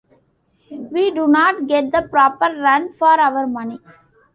We 0.71 1.11
do 1.13 1.27
not 1.27 1.67
get 1.67 1.91
the 1.91 2.01
proper 2.09 2.45
run 2.47 2.91
for 2.95 3.09
our 3.19 3.45
money. 3.45 3.77